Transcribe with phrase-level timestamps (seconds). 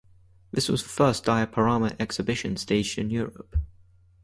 [0.49, 3.55] This was the first Diaporama exhibition staged in Europe.